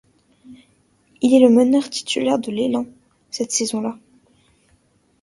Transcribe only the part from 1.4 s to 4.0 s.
le meneur titulaire de l'Élan cette saison-là.